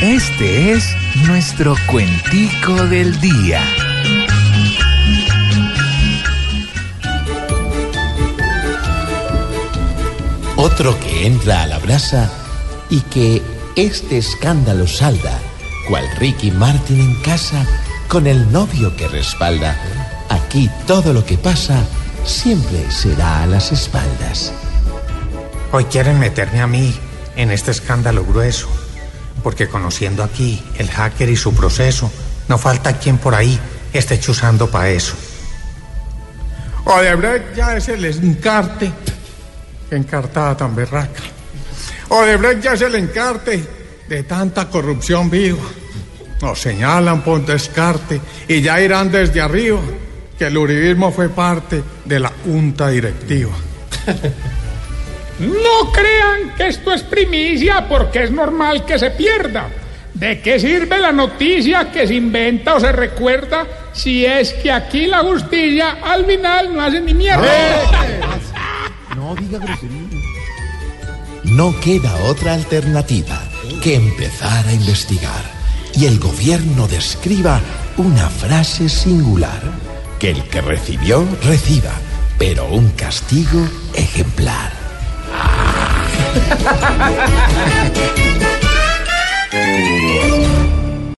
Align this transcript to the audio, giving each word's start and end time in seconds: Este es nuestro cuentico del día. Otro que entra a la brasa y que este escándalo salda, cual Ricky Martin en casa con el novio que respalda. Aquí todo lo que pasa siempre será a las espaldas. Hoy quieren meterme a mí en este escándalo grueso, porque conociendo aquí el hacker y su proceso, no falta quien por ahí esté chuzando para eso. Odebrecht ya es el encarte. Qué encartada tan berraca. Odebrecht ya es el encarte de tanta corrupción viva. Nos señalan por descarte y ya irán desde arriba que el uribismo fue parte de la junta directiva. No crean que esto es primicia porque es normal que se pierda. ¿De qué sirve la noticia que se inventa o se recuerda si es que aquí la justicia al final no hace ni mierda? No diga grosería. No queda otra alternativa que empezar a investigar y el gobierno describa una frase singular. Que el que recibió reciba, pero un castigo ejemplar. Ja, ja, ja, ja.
Este 0.00 0.74
es 0.74 0.94
nuestro 1.26 1.74
cuentico 1.90 2.72
del 2.86 3.20
día. 3.20 3.60
Otro 10.54 10.96
que 11.00 11.26
entra 11.26 11.64
a 11.64 11.66
la 11.66 11.78
brasa 11.80 12.30
y 12.88 13.00
que 13.00 13.42
este 13.74 14.18
escándalo 14.18 14.86
salda, 14.86 15.36
cual 15.88 16.08
Ricky 16.18 16.52
Martin 16.52 17.00
en 17.00 17.20
casa 17.22 17.66
con 18.06 18.28
el 18.28 18.52
novio 18.52 18.94
que 18.94 19.08
respalda. 19.08 19.76
Aquí 20.28 20.70
todo 20.86 21.12
lo 21.12 21.24
que 21.24 21.38
pasa 21.38 21.84
siempre 22.24 22.88
será 22.92 23.42
a 23.42 23.46
las 23.46 23.72
espaldas. 23.72 24.52
Hoy 25.72 25.86
quieren 25.86 26.20
meterme 26.20 26.60
a 26.60 26.68
mí 26.68 26.94
en 27.34 27.50
este 27.50 27.72
escándalo 27.72 28.24
grueso, 28.24 28.68
porque 29.48 29.66
conociendo 29.66 30.22
aquí 30.22 30.62
el 30.76 30.90
hacker 30.90 31.30
y 31.30 31.34
su 31.34 31.54
proceso, 31.54 32.12
no 32.48 32.58
falta 32.58 32.98
quien 32.98 33.16
por 33.16 33.34
ahí 33.34 33.58
esté 33.94 34.20
chuzando 34.20 34.70
para 34.70 34.90
eso. 34.90 35.14
Odebrecht 36.84 37.56
ya 37.56 37.74
es 37.74 37.88
el 37.88 38.04
encarte. 38.04 38.92
Qué 39.88 39.96
encartada 39.96 40.54
tan 40.54 40.76
berraca. 40.76 41.22
Odebrecht 42.10 42.62
ya 42.62 42.74
es 42.74 42.82
el 42.82 42.96
encarte 42.96 43.64
de 44.06 44.22
tanta 44.24 44.68
corrupción 44.68 45.30
viva. 45.30 45.64
Nos 46.42 46.60
señalan 46.60 47.22
por 47.22 47.46
descarte 47.46 48.20
y 48.48 48.60
ya 48.60 48.78
irán 48.82 49.10
desde 49.10 49.40
arriba 49.40 49.80
que 50.38 50.44
el 50.44 50.58
uribismo 50.58 51.10
fue 51.10 51.30
parte 51.30 51.82
de 52.04 52.20
la 52.20 52.30
junta 52.44 52.88
directiva. 52.88 53.52
No 55.38 55.92
crean 55.92 56.56
que 56.56 56.66
esto 56.66 56.92
es 56.92 56.97
primicia 57.28 57.86
porque 57.88 58.24
es 58.24 58.30
normal 58.30 58.84
que 58.84 58.98
se 58.98 59.10
pierda. 59.10 59.68
¿De 60.14 60.40
qué 60.40 60.58
sirve 60.58 60.98
la 60.98 61.12
noticia 61.12 61.92
que 61.92 62.06
se 62.06 62.14
inventa 62.14 62.74
o 62.74 62.80
se 62.80 62.90
recuerda 62.90 63.66
si 63.92 64.24
es 64.24 64.52
que 64.54 64.72
aquí 64.72 65.06
la 65.06 65.20
justicia 65.20 65.98
al 66.02 66.24
final 66.24 66.74
no 66.74 66.82
hace 66.82 67.00
ni 67.00 67.14
mierda? 67.14 67.46
No 69.16 69.34
diga 69.34 69.58
grosería. 69.58 70.22
No 71.42 71.74
queda 71.80 72.14
otra 72.26 72.54
alternativa 72.54 73.42
que 73.82 73.96
empezar 73.96 74.64
a 74.64 74.72
investigar 74.72 75.42
y 75.92 76.06
el 76.06 76.20
gobierno 76.20 76.86
describa 76.86 77.60
una 77.96 78.30
frase 78.30 78.88
singular. 78.88 79.60
Que 80.20 80.30
el 80.30 80.44
que 80.44 80.60
recibió 80.60 81.26
reciba, 81.42 81.94
pero 82.38 82.68
un 82.68 82.90
castigo 82.90 83.68
ejemplar. 83.94 84.77
Ja, 86.68 86.74
ja, 86.74 87.08
ja, 87.08 88.42
ja. 88.42 88.47